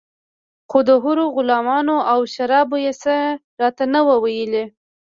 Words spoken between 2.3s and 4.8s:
شرابو يې څه راته نه وو ويلي.